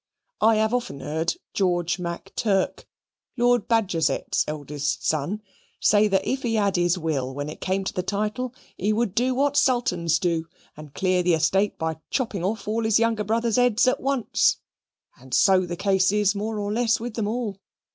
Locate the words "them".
17.13-17.27